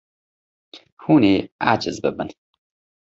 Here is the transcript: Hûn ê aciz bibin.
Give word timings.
Hûn 1.03 1.23
ê 1.33 1.35
aciz 1.71 1.97
bibin. 2.03 2.29